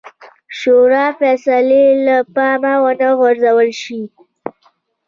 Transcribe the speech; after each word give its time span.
شورا 0.57 1.05
فیصلې 1.19 1.85
له 2.05 2.17
پامه 2.33 2.73
ونه 2.83 3.09
غورځول 3.19 3.69
شي. 3.81 4.01